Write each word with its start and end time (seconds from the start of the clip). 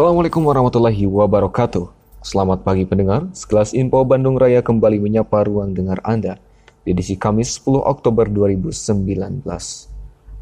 Assalamualaikum 0.00 0.48
warahmatullahi 0.48 1.04
wabarakatuh. 1.04 1.92
Selamat 2.24 2.64
pagi 2.64 2.88
pendengar, 2.88 3.28
sekelas 3.36 3.76
info 3.76 4.00
Bandung 4.08 4.40
Raya 4.40 4.64
kembali 4.64 4.96
menyapa 4.96 5.44
ruang 5.44 5.76
dengar 5.76 6.00
Anda 6.08 6.40
di 6.88 6.96
edisi 6.96 7.20
Kamis 7.20 7.60
10 7.60 7.84
Oktober 7.84 8.24
2019. 8.24 9.44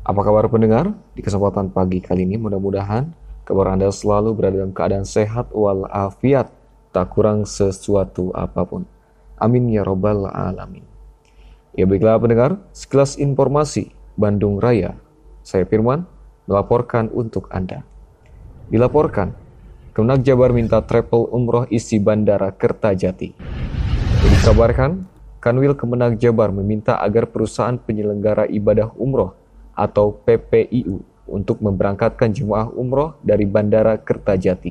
Apa 0.07 0.21
kabar 0.23 0.47
pendengar? 0.47 0.95
Di 1.11 1.27
kesempatan 1.27 1.75
pagi 1.75 1.99
kali 1.99 2.23
ini 2.23 2.39
mudah-mudahan 2.39 3.11
kabar 3.43 3.75
Anda 3.75 3.91
selalu 3.91 4.39
berada 4.39 4.63
dalam 4.63 4.71
keadaan 4.71 5.03
sehat 5.03 5.51
walafiat, 5.51 6.55
tak 6.95 7.11
kurang 7.11 7.43
sesuatu 7.43 8.31
apa 8.39 8.63
pun. 8.63 8.87
Amin 9.43 9.67
ya 9.75 9.83
robbal 9.83 10.31
alamin. 10.31 10.87
Ya 11.75 11.83
baiklah 11.83 12.15
pendengar, 12.23 12.63
sekelas 12.71 13.19
informasi 13.19 13.91
Bandung 14.15 14.63
Raya. 14.63 14.95
Saya 15.43 15.67
Firman 15.67 16.07
melaporkan 16.47 17.11
untuk 17.11 17.51
Anda. 17.51 17.83
Dilaporkan, 18.71 19.48
Kemenak 19.99 20.23
Jabar 20.23 20.55
minta 20.55 20.79
travel 20.79 21.27
umroh 21.35 21.67
isi 21.75 21.99
Bandara 21.99 22.55
Kertajati. 22.55 23.35
Dikabarkan, 24.31 25.03
Kanwil 25.43 25.75
Kemenak 25.75 26.23
Jabar 26.23 26.55
meminta 26.55 27.03
agar 27.03 27.27
perusahaan 27.27 27.75
penyelenggara 27.75 28.47
ibadah 28.47 28.95
umroh 28.95 29.35
atau 29.75 30.15
PPIU 30.23 31.03
untuk 31.27 31.59
memberangkatkan 31.59 32.31
jemaah 32.31 32.71
umroh 32.79 33.19
dari 33.27 33.43
Bandara 33.43 33.99
Kertajati. 33.99 34.71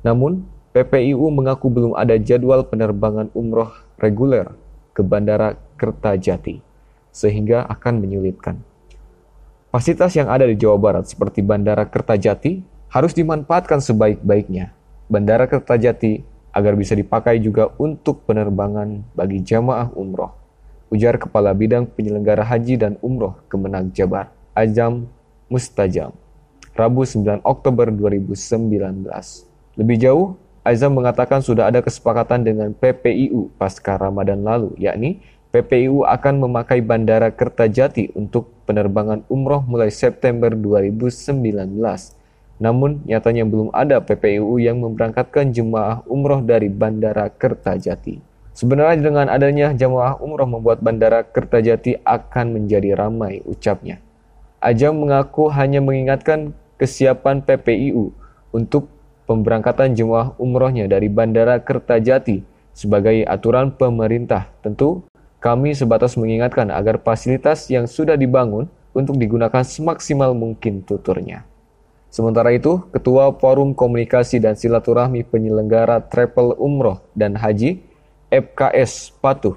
Namun, 0.00 0.48
PPIU 0.72 1.28
mengaku 1.28 1.68
belum 1.68 1.92
ada 1.92 2.16
jadwal 2.16 2.64
penerbangan 2.64 3.28
umroh 3.36 3.68
reguler 4.00 4.48
ke 4.96 5.04
Bandara 5.04 5.60
Kertajati, 5.76 6.64
sehingga 7.12 7.68
akan 7.68 8.00
menyulitkan. 8.00 8.56
Fasilitas 9.68 10.16
yang 10.16 10.32
ada 10.32 10.48
di 10.48 10.56
Jawa 10.56 10.80
Barat 10.80 11.04
seperti 11.04 11.44
Bandara 11.44 11.84
Kertajati 11.84 12.77
harus 12.88 13.12
dimanfaatkan 13.12 13.84
sebaik-baiknya. 13.84 14.72
Bandara 15.08 15.48
Kertajati 15.48 16.24
agar 16.52 16.72
bisa 16.76 16.96
dipakai 16.96 17.40
juga 17.40 17.72
untuk 17.76 18.24
penerbangan 18.24 19.04
bagi 19.12 19.44
jamaah 19.44 19.92
umroh. 19.92 20.32
Ujar 20.88 21.20
Kepala 21.20 21.52
Bidang 21.52 21.84
Penyelenggara 21.84 22.40
Haji 22.40 22.80
dan 22.80 22.96
Umroh 23.04 23.36
Kemenag 23.52 23.92
Jabar, 23.92 24.32
Ajam 24.56 25.04
Mustajam, 25.52 26.16
Rabu 26.72 27.04
9 27.04 27.44
Oktober 27.44 27.92
2019. 27.92 29.04
Lebih 29.76 29.96
jauh, 30.00 30.26
Azam 30.64 30.96
mengatakan 30.96 31.44
sudah 31.44 31.68
ada 31.68 31.84
kesepakatan 31.84 32.40
dengan 32.44 32.72
PPIU 32.72 33.52
pasca 33.60 34.00
Ramadan 34.00 34.40
lalu, 34.40 34.72
yakni 34.80 35.20
PPIU 35.48 36.04
akan 36.04 36.44
memakai 36.44 36.84
Bandara 36.84 37.32
Kertajati 37.32 38.12
untuk 38.12 38.52
penerbangan 38.68 39.24
umroh 39.32 39.64
mulai 39.64 39.88
September 39.88 40.52
2019 40.52 41.36
namun, 42.58 43.06
nyatanya 43.06 43.46
belum 43.46 43.70
ada 43.70 44.02
PPIU 44.02 44.58
yang 44.58 44.82
memberangkatkan 44.82 45.54
jemaah 45.54 46.02
umroh 46.10 46.42
dari 46.42 46.66
Bandara 46.66 47.30
Kertajati. 47.30 48.18
Sebenarnya 48.50 48.98
dengan 48.98 49.30
adanya 49.30 49.70
jemaah 49.70 50.18
umroh 50.18 50.50
membuat 50.50 50.82
Bandara 50.82 51.22
Kertajati 51.22 52.02
akan 52.02 52.58
menjadi 52.58 52.98
ramai 52.98 53.38
ucapnya. 53.46 54.02
Ajam 54.58 54.98
mengaku 54.98 55.46
hanya 55.54 55.78
mengingatkan 55.78 56.50
kesiapan 56.74 57.46
PPIU 57.46 58.10
untuk 58.50 58.90
pemberangkatan 59.30 59.94
jemaah 59.94 60.34
umrohnya 60.42 60.90
dari 60.90 61.06
Bandara 61.06 61.62
Kertajati 61.62 62.42
sebagai 62.74 63.22
aturan 63.22 63.70
pemerintah. 63.70 64.50
Tentu 64.66 65.06
kami 65.38 65.78
sebatas 65.78 66.18
mengingatkan 66.18 66.74
agar 66.74 66.98
fasilitas 66.98 67.70
yang 67.70 67.86
sudah 67.86 68.18
dibangun 68.18 68.66
untuk 68.90 69.14
digunakan 69.14 69.62
semaksimal 69.62 70.34
mungkin 70.34 70.82
tuturnya. 70.82 71.46
Sementara 72.08 72.56
itu, 72.56 72.80
Ketua 72.88 73.36
Forum 73.36 73.76
Komunikasi 73.76 74.40
dan 74.40 74.56
Silaturahmi 74.56 75.28
Penyelenggara 75.28 76.00
Travel 76.08 76.56
Umroh 76.56 77.04
dan 77.12 77.36
Haji 77.36 77.84
FKS 78.32 79.12
Patuh, 79.20 79.56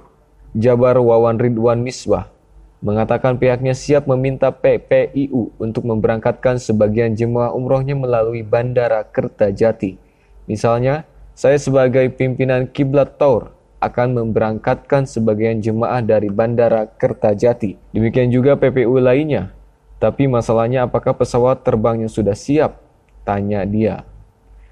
Jabar 0.51 0.99
Wawan 0.99 1.39
Ridwan 1.39 1.79
Misbah, 1.79 2.27
mengatakan 2.83 3.39
pihaknya 3.39 3.71
siap 3.71 4.03
meminta 4.03 4.51
PPIU 4.51 5.55
untuk 5.55 5.87
memberangkatkan 5.87 6.59
sebagian 6.59 7.15
jemaah 7.15 7.55
umrohnya 7.55 7.95
melalui 7.95 8.43
Bandara 8.43 9.07
Kertajati. 9.07 9.95
Misalnya, 10.51 11.07
saya 11.31 11.55
sebagai 11.55 12.11
pimpinan 12.11 12.67
Kiblat 12.67 13.15
Tour 13.15 13.55
akan 13.79 14.13
memberangkatkan 14.13 15.07
sebagian 15.07 15.63
jemaah 15.63 16.03
dari 16.03 16.27
Bandara 16.27 16.83
Kertajati. 16.85 17.95
Demikian 17.95 18.27
juga 18.27 18.59
PPU 18.59 18.99
lainnya 18.99 19.55
tapi 20.01 20.25
masalahnya 20.25 20.89
apakah 20.89 21.13
pesawat 21.13 21.61
terbangnya 21.61 22.09
sudah 22.09 22.33
siap? 22.33 22.81
Tanya 23.21 23.61
dia. 23.69 24.01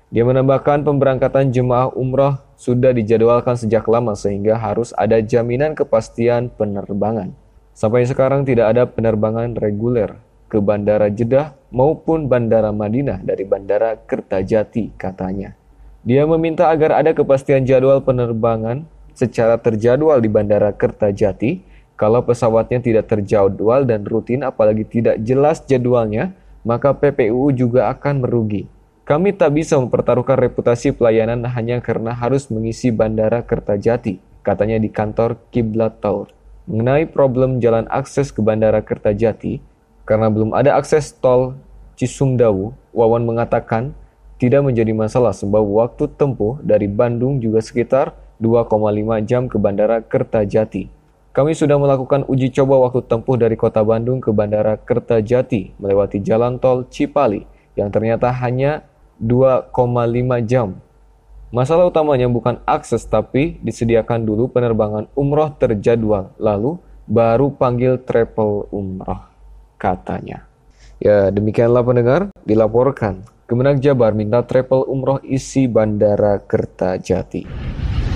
Dia 0.10 0.26
menambahkan 0.26 0.82
pemberangkatan 0.82 1.54
jemaah 1.54 1.94
umroh 1.94 2.42
sudah 2.58 2.90
dijadwalkan 2.98 3.54
sejak 3.54 3.86
lama 3.86 4.18
sehingga 4.18 4.58
harus 4.58 4.90
ada 4.98 5.22
jaminan 5.22 5.78
kepastian 5.78 6.50
penerbangan. 6.50 7.38
Sampai 7.78 8.10
sekarang 8.10 8.42
tidak 8.42 8.74
ada 8.74 8.90
penerbangan 8.90 9.54
reguler 9.54 10.18
ke 10.50 10.58
Bandara 10.58 11.14
Jeddah 11.14 11.54
maupun 11.70 12.26
Bandara 12.26 12.74
Madinah 12.74 13.22
dari 13.22 13.46
Bandara 13.46 14.02
Kertajati 14.02 14.98
katanya. 14.98 15.54
Dia 16.02 16.26
meminta 16.26 16.74
agar 16.74 16.98
ada 16.98 17.14
kepastian 17.14 17.70
jadwal 17.70 18.02
penerbangan 18.02 18.90
secara 19.14 19.62
terjadwal 19.62 20.18
di 20.18 20.30
Bandara 20.32 20.74
Kertajati 20.74 21.69
kalau 22.00 22.24
pesawatnya 22.24 22.80
tidak 22.80 23.12
terjadwal 23.12 23.84
dan 23.84 24.08
rutin 24.08 24.48
apalagi 24.48 24.88
tidak 24.88 25.20
jelas 25.20 25.60
jadwalnya, 25.68 26.32
maka 26.64 26.96
PPU 26.96 27.52
juga 27.52 27.92
akan 27.92 28.24
merugi. 28.24 28.72
Kami 29.04 29.36
tak 29.36 29.60
bisa 29.60 29.76
mempertaruhkan 29.76 30.40
reputasi 30.40 30.96
pelayanan 30.96 31.44
hanya 31.44 31.84
karena 31.84 32.16
harus 32.16 32.48
mengisi 32.48 32.88
bandara 32.88 33.44
Kertajati, 33.44 34.16
katanya 34.48 34.80
di 34.80 34.88
kantor 34.88 35.44
Kiblat 35.52 36.00
Tower. 36.00 36.32
Mengenai 36.72 37.04
problem 37.04 37.60
jalan 37.60 37.84
akses 37.92 38.32
ke 38.32 38.40
bandara 38.40 38.80
Kertajati, 38.80 39.60
karena 40.08 40.32
belum 40.32 40.56
ada 40.56 40.80
akses 40.80 41.12
tol 41.12 41.60
Cisumdawu, 42.00 42.72
Wawan 42.96 43.28
mengatakan 43.28 43.92
tidak 44.40 44.64
menjadi 44.64 44.96
masalah 44.96 45.36
sebab 45.36 45.60
waktu 45.68 46.08
tempuh 46.16 46.64
dari 46.64 46.88
Bandung 46.88 47.44
juga 47.44 47.60
sekitar 47.60 48.16
2,5 48.40 48.72
jam 49.28 49.52
ke 49.52 49.60
bandara 49.60 50.00
Kertajati. 50.00 50.99
Kami 51.30 51.54
sudah 51.54 51.78
melakukan 51.78 52.26
uji 52.26 52.50
coba 52.50 52.90
waktu 52.90 53.06
tempuh 53.06 53.38
dari 53.38 53.54
kota 53.54 53.86
Bandung 53.86 54.18
ke 54.18 54.34
Bandara 54.34 54.82
Kertajati 54.82 55.78
melewati 55.78 56.18
jalan 56.26 56.58
tol 56.58 56.90
Cipali 56.90 57.46
yang 57.78 57.94
ternyata 57.94 58.34
hanya 58.34 58.82
2,5 59.22 59.70
jam. 60.50 60.82
Masalah 61.54 61.86
utamanya 61.86 62.26
bukan 62.26 62.58
akses 62.66 63.06
tapi 63.06 63.62
disediakan 63.62 64.26
dulu 64.26 64.50
penerbangan 64.50 65.06
umroh 65.14 65.54
terjadwal 65.54 66.34
lalu 66.42 66.82
baru 67.06 67.54
panggil 67.54 68.02
travel 68.02 68.66
umroh 68.74 69.30
katanya. 69.78 70.50
Ya 70.98 71.30
demikianlah 71.30 71.86
pendengar 71.86 72.22
dilaporkan 72.42 73.22
Kemenang 73.46 73.82
Jabar 73.82 74.14
minta 74.18 74.46
travel 74.46 74.86
umroh 74.90 75.22
isi 75.22 75.70
Bandara 75.70 76.42
Kertajati. 76.42 77.46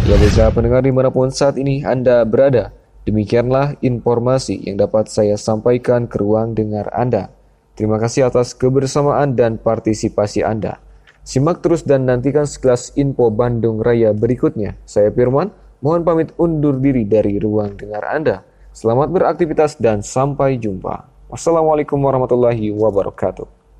Ya 0.09 0.15
bisa 0.17 0.49
pendengar 0.49 0.81
di 0.81 0.93
mana 0.93 1.13
pun 1.13 1.29
saat 1.29 1.57
ini 1.61 1.81
Anda 1.81 2.25
berada. 2.25 2.73
Demikianlah 3.03 3.75
informasi 3.83 4.63
yang 4.63 4.79
dapat 4.79 5.11
saya 5.11 5.35
sampaikan 5.35 6.07
ke 6.07 6.15
ruang 6.15 6.55
dengar 6.55 6.87
Anda. 6.95 7.35
Terima 7.75 7.99
kasih 7.99 8.31
atas 8.31 8.55
kebersamaan 8.55 9.35
dan 9.35 9.59
partisipasi 9.59 10.39
Anda. 10.39 10.79
Simak 11.23 11.59
terus 11.59 11.83
dan 11.83 12.07
nantikan 12.07 12.47
sekelas 12.47 12.95
info 12.95 13.27
Bandung 13.27 13.83
Raya 13.83 14.15
berikutnya. 14.15 14.79
Saya 14.87 15.11
Firman, 15.11 15.51
mohon 15.83 16.07
pamit 16.07 16.31
undur 16.39 16.79
diri 16.79 17.03
dari 17.03 17.39
ruang 17.43 17.75
dengar 17.75 18.07
Anda. 18.07 18.43
Selamat 18.71 19.11
beraktivitas 19.11 19.79
dan 19.79 19.99
sampai 19.99 20.55
jumpa. 20.55 21.07
Wassalamualaikum 21.27 21.99
warahmatullahi 21.99 22.71
wabarakatuh. 22.71 23.62